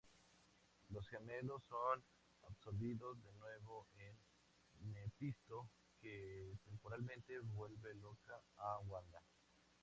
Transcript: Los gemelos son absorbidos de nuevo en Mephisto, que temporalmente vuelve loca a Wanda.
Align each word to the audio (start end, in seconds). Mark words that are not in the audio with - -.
Los 0.89 1.07
gemelos 1.09 1.61
son 1.69 2.03
absorbidos 2.47 3.21
de 3.21 3.31
nuevo 3.33 3.85
en 3.99 4.17
Mephisto, 4.91 5.69
que 5.99 6.57
temporalmente 6.63 7.37
vuelve 7.39 7.93
loca 7.93 8.41
a 8.57 8.79
Wanda. 8.79 9.23